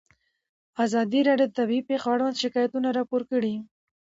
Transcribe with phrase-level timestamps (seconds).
[0.85, 3.55] ازادي راډیو د طبیعي پېښې اړوند شکایتونه راپور کړي.